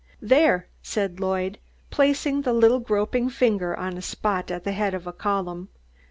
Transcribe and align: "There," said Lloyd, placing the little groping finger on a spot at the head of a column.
"There," 0.19 0.67
said 0.81 1.19
Lloyd, 1.19 1.59
placing 1.91 2.41
the 2.41 2.53
little 2.53 2.79
groping 2.79 3.29
finger 3.29 3.77
on 3.77 3.97
a 3.97 4.01
spot 4.01 4.49
at 4.49 4.63
the 4.63 4.71
head 4.71 4.95
of 4.95 5.05
a 5.05 5.13
column. 5.13 5.69